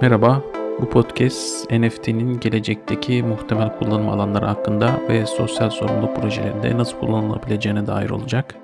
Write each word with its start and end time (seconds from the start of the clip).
Merhaba, 0.00 0.42
bu 0.80 0.90
podcast 0.90 1.70
NFT'nin 1.70 2.40
gelecekteki 2.40 3.22
muhtemel 3.22 3.78
kullanım 3.78 4.08
alanları 4.08 4.46
hakkında 4.46 5.00
ve 5.08 5.26
sosyal 5.26 5.70
sorumluluk 5.70 6.16
projelerinde 6.16 6.76
nasıl 6.76 6.98
kullanılabileceğine 6.98 7.86
dair 7.86 8.10
olacak. 8.10 8.54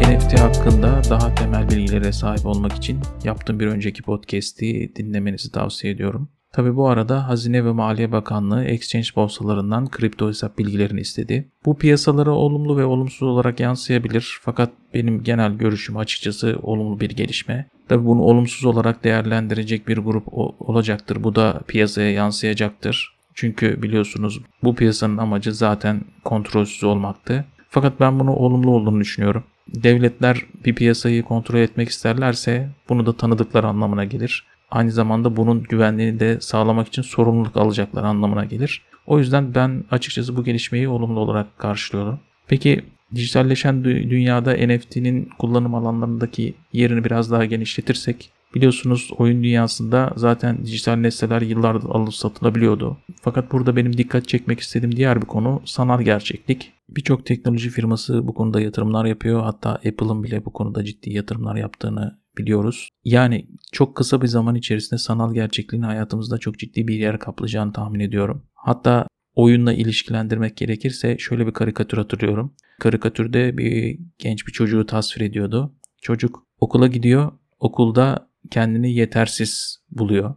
NFT 0.00 0.40
hakkında 0.40 1.02
daha 1.10 1.34
temel 1.34 1.68
bilgilere 1.68 2.12
sahip 2.12 2.46
olmak 2.46 2.72
için 2.72 3.00
yaptığım 3.24 3.60
bir 3.60 3.66
önceki 3.66 4.02
podcast'i 4.02 4.92
dinlemenizi 4.96 5.52
tavsiye 5.52 5.92
ediyorum. 5.92 6.28
Tabi 6.52 6.76
bu 6.76 6.88
arada 6.88 7.28
Hazine 7.28 7.64
ve 7.64 7.72
Maliye 7.72 8.12
Bakanlığı 8.12 8.64
exchange 8.64 9.08
borsalarından 9.16 9.90
kripto 9.90 10.28
hesap 10.28 10.58
bilgilerini 10.58 11.00
istedi. 11.00 11.48
Bu 11.64 11.78
piyasalara 11.78 12.30
olumlu 12.30 12.76
ve 12.76 12.84
olumsuz 12.84 13.22
olarak 13.28 13.60
yansıyabilir 13.60 14.38
fakat 14.42 14.70
benim 14.94 15.22
genel 15.22 15.52
görüşüm 15.52 15.96
açıkçası 15.96 16.58
olumlu 16.62 17.00
bir 17.00 17.10
gelişme. 17.10 17.68
Tabi 17.88 18.06
bunu 18.06 18.22
olumsuz 18.22 18.64
olarak 18.64 19.04
değerlendirecek 19.04 19.88
bir 19.88 19.98
grup 19.98 20.24
olacaktır. 20.60 21.24
Bu 21.24 21.34
da 21.34 21.60
piyasaya 21.66 22.10
yansıyacaktır. 22.10 23.16
Çünkü 23.34 23.82
biliyorsunuz 23.82 24.40
bu 24.62 24.74
piyasanın 24.74 25.18
amacı 25.18 25.54
zaten 25.54 26.00
kontrolsüz 26.24 26.84
olmaktı. 26.84 27.44
Fakat 27.70 28.00
ben 28.00 28.20
bunu 28.20 28.32
olumlu 28.32 28.70
olduğunu 28.70 29.00
düşünüyorum. 29.00 29.44
Devletler 29.68 30.46
bir 30.64 30.74
piyasayı 30.74 31.22
kontrol 31.22 31.58
etmek 31.58 31.88
isterlerse 31.88 32.68
bunu 32.88 33.06
da 33.06 33.16
tanıdıkları 33.16 33.66
anlamına 33.66 34.04
gelir 34.04 34.51
aynı 34.72 34.92
zamanda 34.92 35.36
bunun 35.36 35.62
güvenliğini 35.62 36.20
de 36.20 36.40
sağlamak 36.40 36.88
için 36.88 37.02
sorumluluk 37.02 37.56
alacaklar 37.56 38.04
anlamına 38.04 38.44
gelir. 38.44 38.82
O 39.06 39.18
yüzden 39.18 39.54
ben 39.54 39.84
açıkçası 39.90 40.36
bu 40.36 40.44
gelişmeyi 40.44 40.88
olumlu 40.88 41.20
olarak 41.20 41.58
karşılıyorum. 41.58 42.20
Peki 42.46 42.84
dijitalleşen 43.14 43.84
dünyada 43.84 44.52
NFT'nin 44.52 45.30
kullanım 45.38 45.74
alanlarındaki 45.74 46.54
yerini 46.72 47.04
biraz 47.04 47.30
daha 47.30 47.44
genişletirsek 47.44 48.32
Biliyorsunuz 48.54 49.10
oyun 49.18 49.42
dünyasında 49.42 50.12
zaten 50.16 50.66
dijital 50.66 50.96
nesneler 50.96 51.42
yıllardır 51.42 51.88
alıp 51.88 52.14
satılabiliyordu. 52.14 52.98
Fakat 53.22 53.52
burada 53.52 53.76
benim 53.76 53.96
dikkat 53.96 54.28
çekmek 54.28 54.60
istediğim 54.60 54.96
diğer 54.96 55.22
bir 55.22 55.26
konu 55.26 55.62
sanal 55.64 56.02
gerçeklik. 56.02 56.72
Birçok 56.88 57.26
teknoloji 57.26 57.70
firması 57.70 58.28
bu 58.28 58.34
konuda 58.34 58.60
yatırımlar 58.60 59.04
yapıyor. 59.04 59.42
Hatta 59.42 59.70
Apple'ın 59.70 60.22
bile 60.22 60.44
bu 60.44 60.52
konuda 60.52 60.84
ciddi 60.84 61.12
yatırımlar 61.12 61.56
yaptığını 61.56 62.18
biliyoruz. 62.38 62.88
Yani 63.04 63.46
çok 63.72 63.96
kısa 63.96 64.22
bir 64.22 64.26
zaman 64.26 64.54
içerisinde 64.54 64.98
sanal 64.98 65.34
gerçekliğin 65.34 65.82
hayatımızda 65.82 66.38
çok 66.38 66.58
ciddi 66.58 66.88
bir 66.88 66.94
yer 66.94 67.18
kaplayacağını 67.18 67.72
tahmin 67.72 68.00
ediyorum. 68.00 68.42
Hatta 68.54 69.06
oyunla 69.34 69.72
ilişkilendirmek 69.72 70.56
gerekirse 70.56 71.18
şöyle 71.18 71.46
bir 71.46 71.52
karikatür 71.52 71.98
hatırlıyorum. 71.98 72.54
Karikatürde 72.80 73.58
bir 73.58 73.98
genç 74.18 74.46
bir 74.46 74.52
çocuğu 74.52 74.86
tasvir 74.86 75.20
ediyordu. 75.20 75.74
Çocuk 76.02 76.46
okula 76.60 76.86
gidiyor. 76.86 77.32
Okulda 77.60 78.28
kendini 78.50 78.94
yetersiz 78.94 79.78
buluyor. 79.90 80.34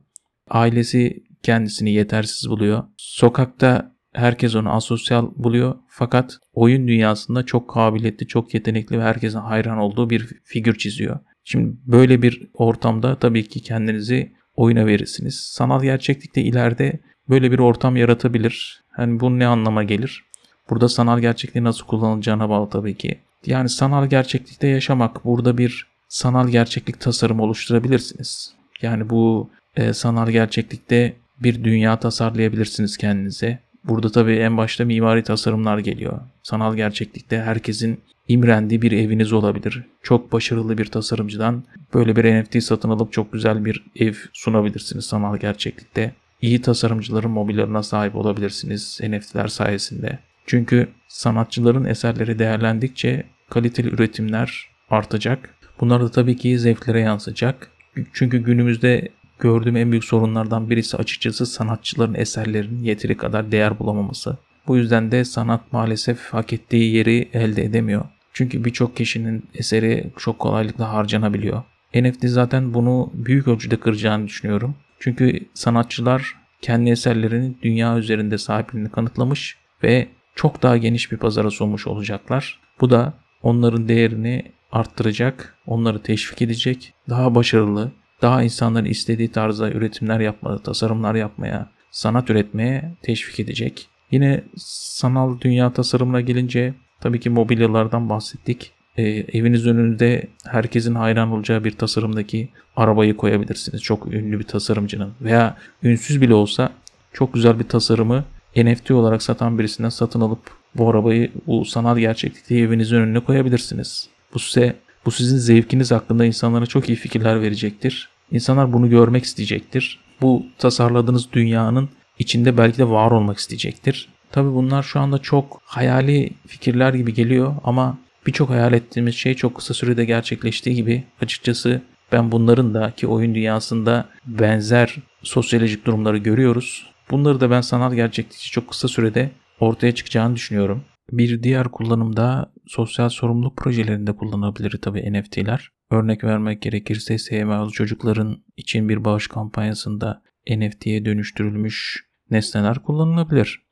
Ailesi 0.49 1.23
kendisini 1.43 1.91
yetersiz 1.91 2.49
buluyor. 2.49 2.83
Sokakta 2.97 3.95
herkes 4.13 4.55
onu 4.55 4.69
asosyal 4.69 5.31
buluyor. 5.35 5.75
Fakat 5.87 6.37
oyun 6.53 6.87
dünyasında 6.87 7.45
çok 7.45 7.69
kabiliyetli, 7.69 8.27
çok 8.27 8.53
yetenekli 8.53 8.99
ve 8.99 9.03
herkesin 9.03 9.39
hayran 9.39 9.77
olduğu 9.77 10.09
bir 10.09 10.27
figür 10.43 10.77
çiziyor. 10.77 11.19
Şimdi 11.45 11.75
böyle 11.85 12.21
bir 12.21 12.47
ortamda 12.53 13.15
tabii 13.15 13.47
ki 13.47 13.59
kendinizi 13.59 14.31
oyuna 14.55 14.85
verirsiniz. 14.85 15.35
Sanal 15.35 15.83
gerçeklikte 15.83 16.41
ileride 16.41 16.99
böyle 17.29 17.51
bir 17.51 17.59
ortam 17.59 17.95
yaratabilir. 17.95 18.83
Yani 18.97 19.19
bu 19.19 19.39
ne 19.39 19.47
anlama 19.47 19.83
gelir? 19.83 20.23
Burada 20.69 20.89
sanal 20.89 21.19
gerçekliği 21.19 21.63
nasıl 21.63 21.85
kullanılacağına 21.85 22.49
bağlı 22.49 22.69
tabii 22.69 22.97
ki. 22.97 23.19
Yani 23.45 23.69
sanal 23.69 24.05
gerçeklikte 24.05 24.67
yaşamak 24.67 25.25
burada 25.25 25.57
bir 25.57 25.87
sanal 26.07 26.47
gerçeklik 26.47 26.99
tasarımı 26.99 27.43
oluşturabilirsiniz. 27.43 28.53
Yani 28.81 29.09
bu 29.09 29.49
e, 29.75 29.93
sanal 29.93 30.29
gerçeklikte 30.29 31.13
bir 31.39 31.63
dünya 31.63 31.99
tasarlayabilirsiniz 31.99 32.97
kendinize. 32.97 33.59
Burada 33.83 34.11
tabii 34.11 34.35
en 34.35 34.57
başta 34.57 34.85
mimari 34.85 35.23
tasarımlar 35.23 35.77
geliyor. 35.77 36.19
Sanal 36.43 36.75
gerçeklikte 36.75 37.41
herkesin 37.41 37.99
imrendiği 38.27 38.81
bir 38.81 38.91
eviniz 38.91 39.33
olabilir. 39.33 39.83
Çok 40.03 40.31
başarılı 40.31 40.77
bir 40.77 40.85
tasarımcıdan 40.85 41.63
böyle 41.93 42.15
bir 42.15 42.41
NFT 42.41 42.63
satın 42.63 42.89
alıp 42.89 43.13
çok 43.13 43.33
güzel 43.33 43.65
bir 43.65 43.83
ev 43.95 44.13
sunabilirsiniz 44.33 45.05
sanal 45.05 45.37
gerçeklikte. 45.37 46.13
İyi 46.41 46.61
tasarımcıların 46.61 47.31
mobilyalarına 47.31 47.83
sahip 47.83 48.15
olabilirsiniz 48.15 48.99
NFT'ler 49.03 49.47
sayesinde. 49.47 50.19
Çünkü 50.45 50.87
sanatçıların 51.07 51.85
eserleri 51.85 52.39
değerlendikçe 52.39 53.23
kaliteli 53.49 53.87
üretimler 53.87 54.69
artacak. 54.89 55.55
Bunlar 55.79 56.01
da 56.01 56.11
tabii 56.11 56.37
ki 56.37 56.59
zevklere 56.59 56.99
yansıyacak. 56.99 57.71
Çünkü 58.13 58.37
günümüzde 58.37 59.09
gördüğüm 59.39 59.77
en 59.77 59.91
büyük 59.91 60.03
sorunlardan 60.03 60.69
birisi 60.69 60.97
açıkçası 60.97 61.45
sanatçıların 61.45 62.13
eserlerinin 62.13 62.83
yeteri 62.83 63.17
kadar 63.17 63.51
değer 63.51 63.79
bulamaması. 63.79 64.37
Bu 64.67 64.77
yüzden 64.77 65.11
de 65.11 65.25
sanat 65.25 65.73
maalesef 65.73 66.19
hak 66.19 66.53
ettiği 66.53 66.95
yeri 66.95 67.29
elde 67.33 67.63
edemiyor. 67.63 68.05
Çünkü 68.35 68.65
birçok 68.65 68.97
kişinin 68.97 69.49
eseri 69.53 70.11
çok 70.17 70.39
kolaylıkla 70.39 70.93
harcanabiliyor. 70.93 71.63
NFT 71.95 72.25
zaten 72.25 72.73
bunu 72.73 73.11
büyük 73.13 73.47
ölçüde 73.47 73.79
kıracağını 73.79 74.27
düşünüyorum. 74.27 74.75
Çünkü 74.99 75.39
sanatçılar 75.53 76.35
kendi 76.61 76.89
eserlerini 76.89 77.55
dünya 77.61 77.97
üzerinde 77.97 78.37
sahipliğini 78.37 78.89
kanıtlamış 78.89 79.57
ve 79.83 80.07
çok 80.35 80.63
daha 80.63 80.77
geniş 80.77 81.11
bir 81.11 81.17
pazara 81.17 81.51
sunmuş 81.51 81.87
olacaklar. 81.87 82.59
Bu 82.81 82.89
da 82.89 83.13
onların 83.41 83.87
değerini 83.87 84.51
arttıracak, 84.71 85.55
onları 85.65 86.03
teşvik 86.03 86.41
edecek, 86.41 86.93
daha 87.09 87.35
başarılı, 87.35 87.91
daha 88.21 88.43
insanların 88.43 88.85
istediği 88.85 89.31
tarzda 89.31 89.71
üretimler 89.71 90.19
yapmaya, 90.19 90.57
tasarımlar 90.57 91.15
yapmaya, 91.15 91.69
sanat 91.91 92.29
üretmeye 92.29 92.95
teşvik 93.01 93.39
edecek. 93.39 93.87
Yine 94.11 94.43
sanal 94.57 95.39
dünya 95.41 95.73
tasarımına 95.73 96.21
gelince 96.21 96.73
tabii 97.01 97.19
ki 97.19 97.29
mobilyalardan 97.29 98.09
bahsettik. 98.09 98.71
E, 98.97 99.03
eviniz 99.07 99.67
önünde 99.67 100.27
herkesin 100.45 100.95
hayran 100.95 101.31
olacağı 101.31 101.63
bir 101.63 101.71
tasarımdaki 101.71 102.49
arabayı 102.75 103.17
koyabilirsiniz. 103.17 103.81
Çok 103.81 104.13
ünlü 104.13 104.39
bir 104.39 104.43
tasarımcının 104.43 105.13
veya 105.21 105.57
ünsüz 105.83 106.21
bile 106.21 106.33
olsa 106.33 106.71
çok 107.13 107.33
güzel 107.33 107.59
bir 107.59 107.63
tasarımı 107.63 108.23
NFT 108.55 108.91
olarak 108.91 109.23
satan 109.23 109.59
birisinden 109.59 109.89
satın 109.89 110.21
alıp 110.21 110.39
bu 110.75 110.89
arabayı 110.89 111.31
bu 111.47 111.65
sanal 111.65 111.97
gerçeklikte 111.97 112.55
evinizin 112.55 112.95
önüne 112.95 113.19
koyabilirsiniz. 113.19 114.09
Bu 114.33 114.39
size 114.39 114.75
bu 115.05 115.11
sizin 115.11 115.37
zevkiniz 115.37 115.91
hakkında 115.91 116.25
insanlara 116.25 116.65
çok 116.65 116.89
iyi 116.89 116.95
fikirler 116.95 117.41
verecektir. 117.41 118.09
İnsanlar 118.31 118.73
bunu 118.73 118.89
görmek 118.89 119.23
isteyecektir. 119.23 119.99
Bu 120.21 120.45
tasarladığınız 120.57 121.33
dünyanın 121.33 121.89
içinde 122.19 122.57
belki 122.57 122.77
de 122.77 122.89
var 122.89 123.11
olmak 123.11 123.37
isteyecektir. 123.37 124.09
Tabi 124.35 124.53
bunlar 124.53 124.83
şu 124.83 124.99
anda 124.99 125.17
çok 125.17 125.61
hayali 125.65 126.29
fikirler 126.47 126.93
gibi 126.93 127.13
geliyor 127.13 127.55
ama 127.63 127.97
birçok 128.27 128.49
hayal 128.49 128.73
ettiğimiz 128.73 129.15
şey 129.15 129.33
çok 129.33 129.55
kısa 129.55 129.73
sürede 129.73 130.05
gerçekleştiği 130.05 130.75
gibi 130.75 131.03
açıkçası 131.21 131.81
ben 132.11 132.31
bunların 132.31 132.73
da 132.73 132.91
ki 132.91 133.07
oyun 133.07 133.35
dünyasında 133.35 134.09
benzer 134.25 134.95
sosyolojik 135.23 135.85
durumları 135.85 136.17
görüyoruz. 136.17 136.87
Bunları 137.11 137.39
da 137.39 137.51
ben 137.51 137.61
sanal 137.61 137.93
gerçeklikçi 137.93 138.51
çok 138.51 138.69
kısa 138.69 138.87
sürede 138.87 139.31
ortaya 139.59 139.95
çıkacağını 139.95 140.35
düşünüyorum. 140.35 140.83
Bir 141.11 141.43
diğer 141.43 141.67
kullanımda 141.67 142.51
sosyal 142.67 143.09
sorumluluk 143.09 143.57
projelerinde 143.57 144.15
kullanılabilir 144.15 144.71
tabi 144.81 145.13
NFT'ler. 145.13 145.69
Örnek 145.91 146.23
vermek 146.23 146.61
gerekirse 146.61 147.17
SMA'lı 147.17 147.71
çocukların 147.71 148.37
için 148.57 148.89
bir 148.89 149.05
bağış 149.05 149.27
kampanyasında 149.27 150.21
NFT'ye 150.49 151.05
dönüştürülmüş 151.05 152.05
nesneler 152.31 152.79
kullanılabilir. 152.79 153.64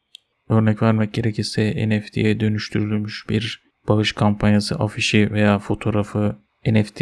Örnek 0.53 0.81
vermek 0.81 1.13
gerekirse 1.13 1.89
NFT'ye 1.89 2.39
dönüştürülmüş 2.39 3.29
bir 3.29 3.63
bağış 3.87 4.11
kampanyası 4.11 4.75
afişi 4.75 5.31
veya 5.31 5.59
fotoğrafı 5.59 6.35
NFT 6.65 7.01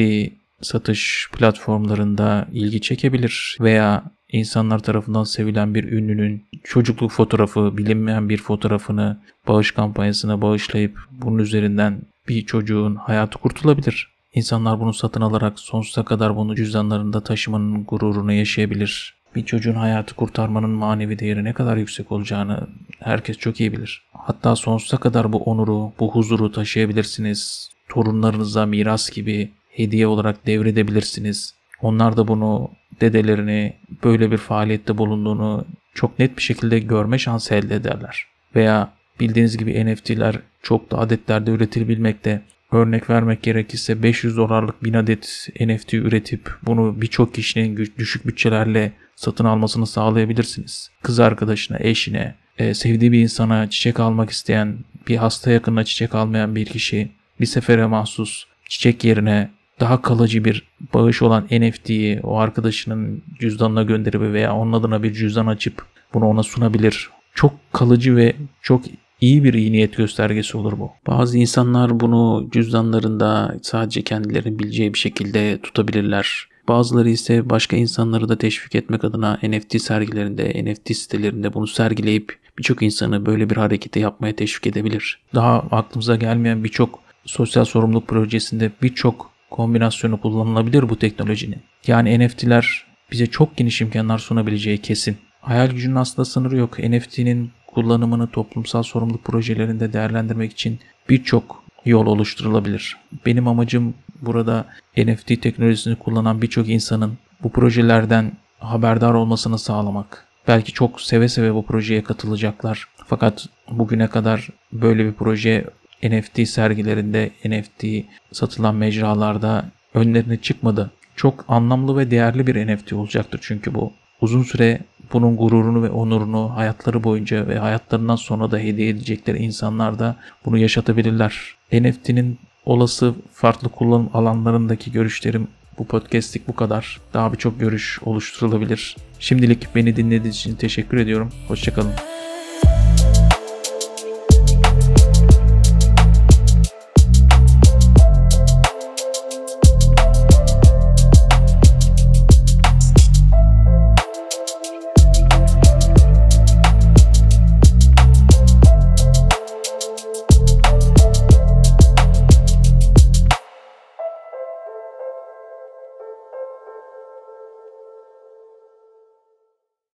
satış 0.62 1.30
platformlarında 1.33 2.48
ilgi 2.51 2.81
çekebilir 2.81 3.57
veya 3.62 4.03
insanlar 4.30 4.80
tarafından 4.80 5.24
sevilen 5.24 5.75
bir 5.75 5.83
ünlünün 5.83 6.45
çocukluk 6.63 7.12
fotoğrafı, 7.12 7.77
bilinmeyen 7.77 8.30
bir 8.30 8.38
fotoğrafını 8.38 9.19
bağış 9.48 9.71
kampanyasına 9.71 10.42
bağışlayıp 10.42 11.00
bunun 11.12 11.39
üzerinden 11.39 12.01
bir 12.27 12.45
çocuğun 12.45 12.95
hayatı 12.95 13.38
kurtulabilir. 13.38 14.07
İnsanlar 14.33 14.80
bunu 14.80 14.94
satın 14.94 15.21
alarak 15.21 15.59
sonsuza 15.59 16.06
kadar 16.06 16.36
bunu 16.36 16.56
cüzdanlarında 16.56 17.24
taşımanın 17.24 17.83
gururunu 17.83 18.33
yaşayabilir. 18.33 19.21
Bir 19.36 19.45
çocuğun 19.45 19.74
hayatı 19.74 20.15
kurtarmanın 20.15 20.69
manevi 20.69 21.19
değeri 21.19 21.44
ne 21.44 21.53
kadar 21.53 21.77
yüksek 21.77 22.12
olacağını 22.12 22.68
herkes 23.01 23.38
çok 23.38 23.59
iyi 23.59 23.71
bilir. 23.71 24.03
Hatta 24.13 24.56
sonsuza 24.56 24.98
kadar 24.98 25.33
bu 25.33 25.38
onuru, 25.38 25.92
bu 26.00 26.12
huzuru 26.12 26.51
taşıyabilirsiniz. 26.51 27.69
Torunlarınıza 27.89 28.65
miras 28.65 29.09
gibi 29.09 29.51
hediye 29.69 30.07
olarak 30.07 30.48
devredebilirsiniz. 30.48 31.56
Onlar 31.81 32.18
da 32.18 32.27
bunu 32.27 32.71
dedelerini 33.01 33.74
böyle 34.03 34.31
bir 34.31 34.38
faaliyette 34.38 34.98
bulunduğunu 34.98 35.65
çok 35.94 36.19
net 36.19 36.38
bir 36.38 36.42
şekilde 36.42 36.80
görme 36.80 37.19
şansı 37.19 37.56
elde 37.56 37.75
ederler. 37.75 38.25
Veya 38.56 38.94
bildiğiniz 39.19 39.57
gibi 39.57 39.86
NFT'ler 39.86 40.39
çok 40.62 40.92
da 40.92 41.00
adetlerde 41.00 41.51
üretilebilmekte. 41.51 42.42
Örnek 42.71 43.09
vermek 43.09 43.44
gerekirse 43.44 44.03
500 44.03 44.38
dolarlık 44.38 44.83
1000 44.83 44.94
adet 44.94 45.48
NFT 45.59 45.94
üretip 45.94 46.51
bunu 46.63 47.01
birçok 47.01 47.33
kişinin 47.33 47.89
düşük 47.98 48.27
bütçelerle 48.27 48.92
satın 49.15 49.45
almasını 49.45 49.88
sağlayabilirsiniz. 49.88 50.92
Kız 51.01 51.19
arkadaşına, 51.19 51.77
eşine, 51.80 52.36
e, 52.61 52.73
sevdiği 52.73 53.11
bir 53.11 53.19
insana 53.19 53.69
çiçek 53.69 53.99
almak 53.99 54.29
isteyen, 54.29 54.77
bir 55.07 55.15
hasta 55.15 55.51
yakınına 55.51 55.83
çiçek 55.83 56.15
almayan 56.15 56.55
bir 56.55 56.65
kişi 56.65 57.11
bir 57.39 57.45
sefere 57.45 57.85
mahsus 57.85 58.45
çiçek 58.69 59.03
yerine 59.03 59.49
daha 59.79 60.01
kalıcı 60.01 60.45
bir 60.45 60.63
bağış 60.93 61.21
olan 61.21 61.47
NFT'yi 61.51 62.19
o 62.23 62.37
arkadaşının 62.37 63.23
cüzdanına 63.39 63.83
gönderip 63.83 64.21
veya 64.21 64.55
onun 64.55 64.73
adına 64.73 65.03
bir 65.03 65.13
cüzdan 65.13 65.47
açıp 65.47 65.85
bunu 66.13 66.25
ona 66.25 66.43
sunabilir. 66.43 67.09
Çok 67.33 67.53
kalıcı 67.73 68.15
ve 68.15 68.35
çok 68.61 68.81
iyi 69.21 69.43
bir 69.43 69.53
iyi 69.53 69.71
niyet 69.71 69.97
göstergesi 69.97 70.57
olur 70.57 70.79
bu. 70.79 70.91
Bazı 71.07 71.37
insanlar 71.37 71.99
bunu 71.99 72.49
cüzdanlarında 72.51 73.55
sadece 73.61 74.01
kendilerinin 74.01 74.59
bileceği 74.59 74.93
bir 74.93 74.99
şekilde 74.99 75.59
tutabilirler. 75.63 76.47
Bazıları 76.67 77.09
ise 77.09 77.49
başka 77.49 77.77
insanları 77.77 78.29
da 78.29 78.37
teşvik 78.37 78.75
etmek 78.75 79.03
adına 79.03 79.39
NFT 79.43 79.81
sergilerinde, 79.81 80.65
NFT 80.65 80.95
sitelerinde 80.95 81.53
bunu 81.53 81.67
sergileyip 81.67 82.40
birçok 82.57 82.81
insanı 82.81 83.25
böyle 83.25 83.50
bir 83.50 83.57
harekete 83.57 84.00
yapmaya 84.00 84.36
teşvik 84.36 84.68
edebilir. 84.68 85.19
Daha 85.36 85.59
aklımıza 85.71 86.15
gelmeyen 86.15 86.63
birçok 86.63 87.00
sosyal 87.25 87.65
sorumluluk 87.65 88.07
projesinde 88.07 88.71
birçok 88.81 89.31
kombinasyonu 89.50 90.21
kullanılabilir 90.21 90.89
bu 90.89 91.00
teknolojinin. 91.00 91.62
Yani 91.88 92.27
NFT'ler 92.27 92.86
bize 93.12 93.27
çok 93.27 93.57
geniş 93.57 93.81
imkanlar 93.81 94.18
sunabileceği 94.18 94.77
kesin. 94.77 95.18
Hayal 95.42 95.68
gücünün 95.68 95.95
aslında 95.95 96.25
sınırı 96.25 96.57
yok. 96.57 96.80
NFT'nin 96.80 97.51
kullanımını 97.68 98.27
toplumsal 98.27 98.83
sorumluluk 98.83 99.24
projelerinde 99.24 99.94
değerlendirmek 99.94 100.51
için 100.51 100.80
birçok 101.09 101.63
yol 101.86 102.06
oluşturulabilir. 102.06 102.98
Benim 103.25 103.48
amacım 103.48 103.94
burada 104.21 104.65
NFT 104.98 105.42
teknolojisini 105.42 105.95
kullanan 105.95 106.42
birçok 106.42 106.69
insanın 106.69 107.18
bu 107.44 107.51
projelerden 107.51 108.31
haberdar 108.59 109.13
olmasını 109.13 109.59
sağlamak. 109.59 110.27
Belki 110.47 110.73
çok 110.73 111.01
seve 111.01 111.29
seve 111.29 111.53
bu 111.53 111.65
projeye 111.65 112.03
katılacaklar. 112.03 112.88
Fakat 113.07 113.47
bugüne 113.71 114.07
kadar 114.07 114.49
böyle 114.73 115.05
bir 115.05 115.13
proje 115.13 115.65
NFT 116.03 116.47
sergilerinde, 116.47 117.31
NFT 117.45 117.85
satılan 118.31 118.75
mecralarda 118.75 119.65
önlerine 119.93 120.38
çıkmadı. 120.38 120.91
Çok 121.15 121.45
anlamlı 121.47 121.97
ve 121.97 122.11
değerli 122.11 122.47
bir 122.47 122.67
NFT 122.67 122.93
olacaktır 122.93 123.39
çünkü 123.43 123.73
bu. 123.73 123.93
Uzun 124.21 124.43
süre 124.43 124.81
bunun 125.13 125.38
gururunu 125.38 125.83
ve 125.83 125.89
onurunu 125.89 126.55
hayatları 126.55 127.03
boyunca 127.03 127.47
ve 127.47 127.59
hayatlarından 127.59 128.15
sonra 128.15 128.51
da 128.51 128.57
hediye 128.57 128.89
edecekleri 128.89 129.38
insanlar 129.38 129.99
da 129.99 130.15
bunu 130.45 130.57
yaşatabilirler. 130.57 131.55
NFT'nin 131.71 132.39
olası 132.65 133.13
farklı 133.33 133.69
kullanım 133.69 134.09
alanlarındaki 134.13 134.91
görüşlerim 134.91 135.47
bu 135.81 135.85
podcast'lik 135.85 136.47
bu 136.47 136.55
kadar. 136.55 136.99
Daha 137.13 137.33
birçok 137.33 137.59
görüş 137.59 137.99
oluşturulabilir. 138.05 138.95
Şimdilik 139.19 139.75
beni 139.75 139.95
dinlediğiniz 139.95 140.35
için 140.35 140.55
teşekkür 140.55 140.97
ediyorum. 140.97 141.29
Hoşçakalın. 141.47 142.20